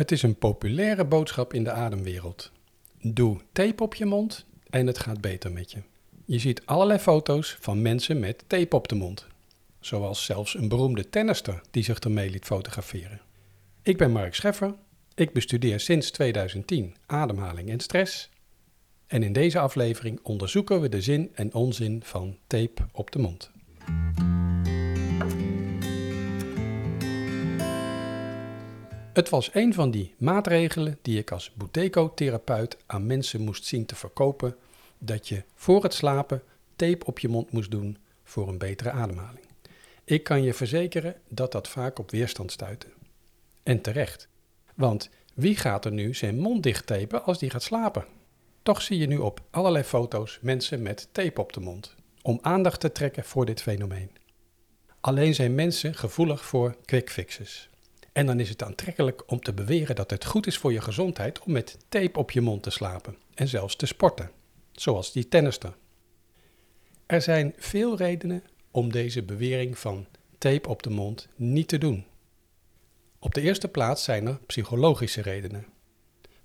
[0.00, 2.52] Het is een populaire boodschap in de ademwereld.
[3.00, 5.82] Doe tape op je mond en het gaat beter met je.
[6.24, 9.26] Je ziet allerlei foto's van mensen met tape op de mond.
[9.80, 13.20] Zoals zelfs een beroemde tennister die zich ermee liet fotograferen.
[13.82, 14.74] Ik ben Mark Scheffer.
[15.14, 18.30] Ik bestudeer sinds 2010 ademhaling en stress.
[19.06, 23.50] En in deze aflevering onderzoeken we de zin en onzin van tape op de mond.
[29.12, 33.94] Het was een van die maatregelen die ik als Buteco-therapeut aan mensen moest zien te
[33.94, 34.56] verkopen,
[34.98, 36.42] dat je voor het slapen
[36.76, 39.44] tape op je mond moest doen voor een betere ademhaling.
[40.04, 42.86] Ik kan je verzekeren dat dat vaak op weerstand stuitte.
[43.62, 44.28] En terecht.
[44.74, 48.04] Want wie gaat er nu zijn mond dicht tapen als die gaat slapen?
[48.62, 52.80] Toch zie je nu op allerlei foto's mensen met tape op de mond, om aandacht
[52.80, 54.10] te trekken voor dit fenomeen.
[55.00, 57.69] Alleen zijn mensen gevoelig voor quick fixes.
[58.20, 61.40] En dan is het aantrekkelijk om te beweren dat het goed is voor je gezondheid
[61.40, 64.30] om met tape op je mond te slapen en zelfs te sporten,
[64.72, 65.76] zoals die tennister.
[67.06, 70.06] Er zijn veel redenen om deze bewering van
[70.38, 72.04] tape op de mond niet te doen.
[73.18, 75.66] Op de eerste plaats zijn er psychologische redenen.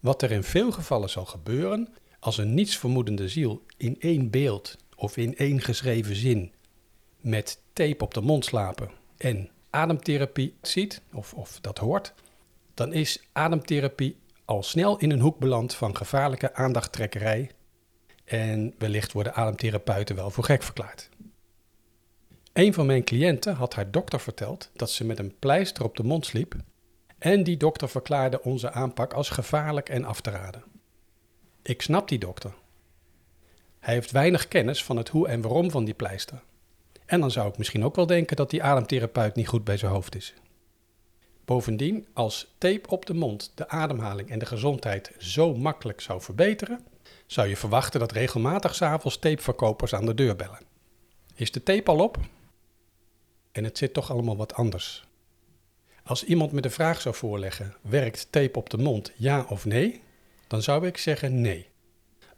[0.00, 1.88] Wat er in veel gevallen zal gebeuren
[2.20, 6.52] als een nietsvermoedende ziel in één beeld of in één geschreven zin
[7.20, 12.14] met tape op de mond slapen en ademtherapie ziet, of, of dat hoort,
[12.74, 17.50] dan is ademtherapie al snel in een hoek beland van gevaarlijke aandachttrekkerij.
[18.24, 21.08] En wellicht worden ademtherapeuten wel voor gek verklaard.
[22.52, 26.04] Een van mijn cliënten had haar dokter verteld dat ze met een pleister op de
[26.04, 26.54] mond sliep.
[27.18, 30.64] En die dokter verklaarde onze aanpak als gevaarlijk en af te raden.
[31.62, 32.54] Ik snap die dokter.
[33.80, 36.42] Hij heeft weinig kennis van het hoe en waarom van die pleister.
[37.14, 39.92] En dan zou ik misschien ook wel denken dat die ademtherapeut niet goed bij zijn
[39.92, 40.34] hoofd is.
[41.44, 46.84] Bovendien, als tape op de mond de ademhaling en de gezondheid zo makkelijk zou verbeteren,
[47.26, 50.60] zou je verwachten dat regelmatig s'avonds tapeverkopers aan de deur bellen.
[51.34, 52.18] Is de tape al op?
[53.52, 55.04] En het zit toch allemaal wat anders.
[56.02, 60.02] Als iemand me de vraag zou voorleggen: werkt tape op de mond ja of nee?
[60.46, 61.68] Dan zou ik zeggen nee.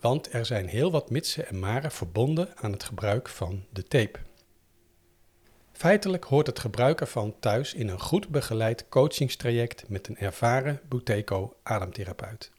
[0.00, 4.18] Want er zijn heel wat mitsen en maren verbonden aan het gebruik van de tape.
[5.84, 11.56] Feitelijk hoort het gebruik ervan thuis in een goed begeleid coachingstraject met een ervaren Buteco
[11.62, 12.50] ademtherapeut.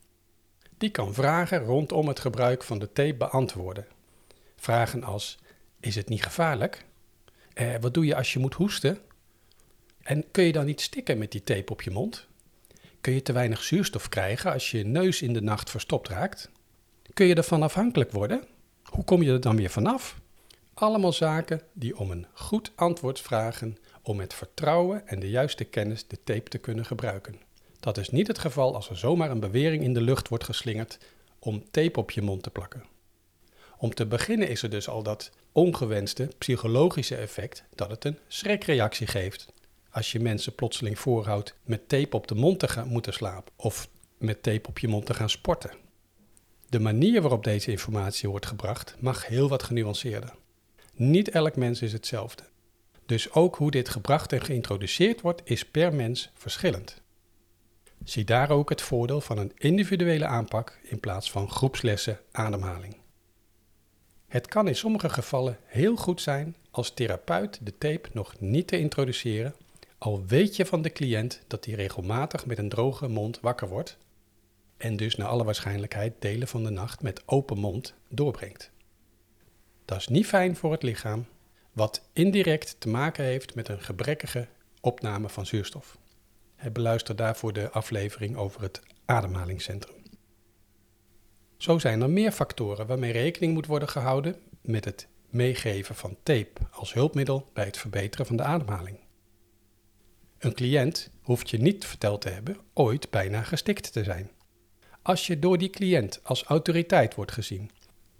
[0.78, 3.86] Die kan vragen rondom het gebruik van de tape beantwoorden.
[4.56, 5.38] Vragen als:
[5.80, 6.84] Is het niet gevaarlijk?
[7.54, 8.98] Eh, wat doe je als je moet hoesten?
[10.02, 12.26] En kun je dan niet stikken met die tape op je mond?
[13.00, 16.50] Kun je te weinig zuurstof krijgen als je neus in de nacht verstopt raakt?
[17.14, 18.44] Kun je ervan afhankelijk worden?
[18.84, 20.20] Hoe kom je er dan weer vanaf?
[20.78, 26.06] Allemaal zaken die om een goed antwoord vragen om met vertrouwen en de juiste kennis
[26.06, 27.40] de tape te kunnen gebruiken.
[27.80, 30.98] Dat is niet het geval als er zomaar een bewering in de lucht wordt geslingerd
[31.38, 32.84] om tape op je mond te plakken.
[33.78, 39.06] Om te beginnen is er dus al dat ongewenste psychologische effect dat het een schrikreactie
[39.06, 39.52] geeft.
[39.90, 43.88] Als je mensen plotseling voorhoudt met tape op de mond te gaan moeten slapen of
[44.18, 45.70] met tape op je mond te gaan sporten.
[46.68, 50.34] De manier waarop deze informatie wordt gebracht mag heel wat genuanceerder.
[50.98, 52.42] Niet elk mens is hetzelfde.
[53.06, 57.00] Dus ook hoe dit gebracht en geïntroduceerd wordt is per mens verschillend.
[58.04, 62.96] Zie daar ook het voordeel van een individuele aanpak in plaats van groepslessen ademhaling.
[64.26, 68.78] Het kan in sommige gevallen heel goed zijn als therapeut de tape nog niet te
[68.78, 69.54] introduceren,
[69.98, 73.98] al weet je van de cliënt dat hij regelmatig met een droge mond wakker wordt
[74.76, 78.70] en dus naar alle waarschijnlijkheid delen van de nacht met open mond doorbrengt.
[79.86, 81.26] Dat is niet fijn voor het lichaam,
[81.72, 84.48] wat indirect te maken heeft met een gebrekkige
[84.80, 85.98] opname van zuurstof.
[86.72, 90.02] Beluister daarvoor de aflevering over het ademhalingscentrum.
[91.56, 96.60] Zo zijn er meer factoren waarmee rekening moet worden gehouden met het meegeven van tape
[96.70, 98.98] als hulpmiddel bij het verbeteren van de ademhaling.
[100.38, 104.30] Een cliënt hoeft je niet verteld te hebben ooit bijna gestikt te zijn.
[105.02, 107.70] Als je door die cliënt als autoriteit wordt gezien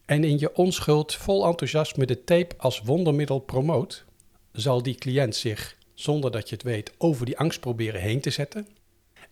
[0.07, 4.05] en in je onschuld vol enthousiasme de tape als wondermiddel promoot,
[4.53, 8.31] zal die cliënt zich, zonder dat je het weet, over die angst proberen heen te
[8.31, 8.69] zetten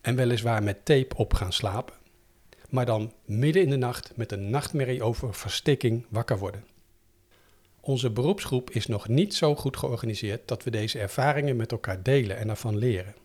[0.01, 1.93] en weliswaar met tape op gaan slapen,
[2.69, 6.63] maar dan midden in de nacht met een nachtmerrie over verstikking wakker worden.
[7.79, 12.37] Onze beroepsgroep is nog niet zo goed georganiseerd dat we deze ervaringen met elkaar delen
[12.37, 13.15] en ervan leren.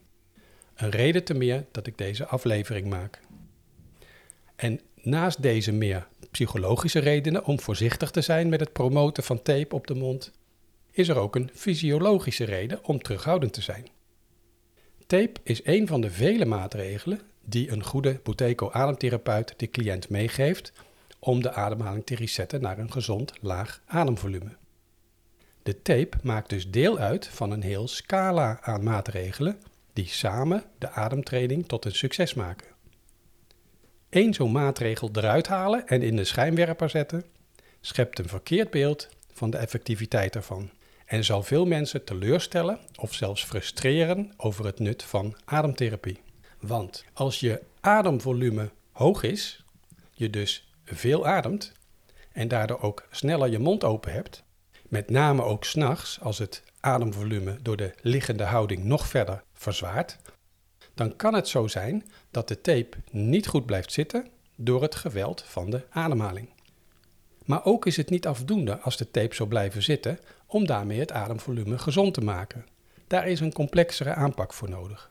[0.74, 3.20] Een reden te meer dat ik deze aflevering maak.
[4.56, 9.74] En naast deze meer psychologische redenen om voorzichtig te zijn met het promoten van tape
[9.74, 10.32] op de mond,
[10.90, 13.86] is er ook een fysiologische reden om terughoudend te zijn.
[15.06, 20.72] Tape is een van de vele maatregelen die een goede Buteco-ademtherapeut de cliënt meegeeft
[21.18, 24.56] om de ademhaling te resetten naar een gezond laag ademvolume.
[25.62, 29.58] De tape maakt dus deel uit van een heel scala aan maatregelen
[29.92, 32.66] die samen de ademtraining tot een succes maken.
[34.10, 37.24] Eén zo'n maatregel eruit halen en in de schijnwerper zetten,
[37.80, 40.70] schept een verkeerd beeld van de effectiviteit ervan
[41.06, 46.20] en zal veel mensen teleurstellen of zelfs frustreren over het nut van ademtherapie.
[46.60, 49.64] Want als je ademvolume hoog is,
[50.12, 51.72] je dus veel ademt
[52.32, 54.42] en daardoor ook sneller je mond open hebt,
[54.88, 60.18] met name ook s'nachts als het ademvolume door de liggende houding nog verder verzwaart,
[61.00, 64.26] dan kan het zo zijn dat de tape niet goed blijft zitten
[64.56, 66.48] door het geweld van de ademhaling.
[67.44, 71.12] Maar ook is het niet afdoende als de tape zou blijven zitten om daarmee het
[71.12, 72.66] ademvolume gezond te maken.
[73.06, 75.10] Daar is een complexere aanpak voor nodig.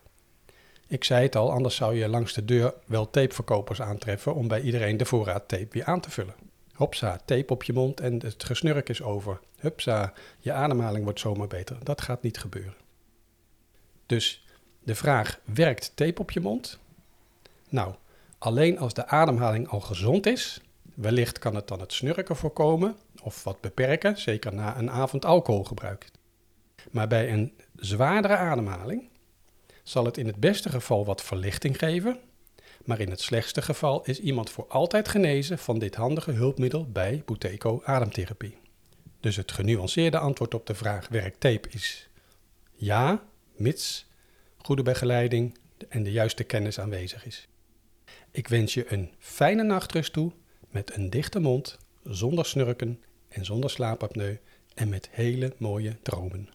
[0.88, 4.62] Ik zei het al, anders zou je langs de deur wel tapeverkopers aantreffen om bij
[4.62, 6.36] iedereen de voorraad tape weer aan te vullen.
[6.74, 9.40] Hopsa, tape op je mond en het gesnurk is over.
[9.58, 11.78] Hupsa, je ademhaling wordt zomaar beter.
[11.84, 12.76] Dat gaat niet gebeuren.
[14.06, 14.44] Dus
[14.80, 16.80] de vraag, werkt tape op je mond?
[17.70, 17.94] Nou,
[18.38, 20.62] alleen als de ademhaling al gezond is,
[20.96, 26.12] wellicht kan het dan het snurken voorkomen of wat beperken, zeker na een avond alcoholgebruik.
[26.92, 29.10] Maar bij een zwaardere ademhaling
[29.84, 32.20] zal het in het beste geval wat verlichting geven,
[32.86, 37.24] maar in het slechtste geval is iemand voor altijd genezen van dit handige hulpmiddel bij
[37.26, 38.58] Buteco ademtherapie.
[39.20, 42.10] Dus het genuanceerde antwoord op de vraag werkt tape is
[42.72, 43.24] ja,
[43.56, 44.09] mits
[44.62, 45.58] goede begeleiding
[45.90, 47.48] en de juiste kennis aanwezig is.
[48.32, 50.32] Ik wens je een fijne nachtrust toe
[50.70, 54.38] met een dichte mond, zonder snurken en zonder slaapapneu
[54.74, 56.50] en met hele mooie dromen.